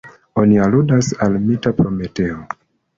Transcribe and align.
Oni 0.43 0.57
aludas 0.69 1.11
al 1.27 1.39
mita 1.47 1.77
Prometeo. 1.83 2.45